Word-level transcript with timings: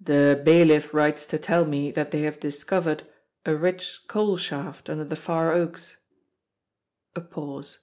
"The 0.00 0.40
bailiff 0.42 0.94
writes 0.94 1.26
to 1.26 1.36
tell 1.38 1.66
me 1.66 1.90
that 1.90 2.10
they 2.10 2.22
have 2.22 2.40
discovered 2.40 3.02
a 3.44 3.54
rich 3.54 4.00
coal 4.08 4.38
shaft 4.38 4.88
under 4.88 5.04
the 5.04 5.14
Far 5.14 5.52
Oaks." 5.52 5.98
A 7.14 7.20
pause. 7.20 7.80